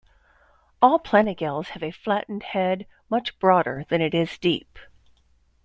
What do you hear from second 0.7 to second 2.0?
All planigales have a